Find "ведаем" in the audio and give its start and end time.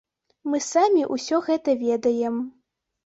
1.85-2.41